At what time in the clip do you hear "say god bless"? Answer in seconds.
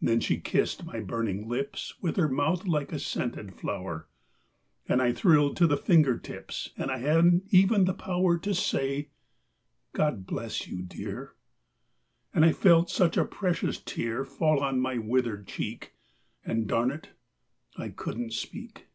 8.54-10.68